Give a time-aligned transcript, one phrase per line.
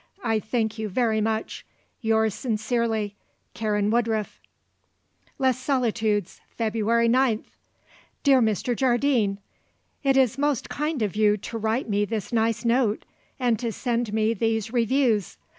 [0.23, 1.63] I thank you very much.
[2.01, 3.15] Yours sincerely,
[3.53, 4.39] "Karen Woodruff."
[5.37, 7.53] "Les Solitudes, "February 9th.
[8.23, 8.75] "Dear Mr.
[8.75, 9.37] Jardine,
[10.03, 13.05] It is most kind of you to write me this nice note
[13.39, 15.37] and to send me these reviews.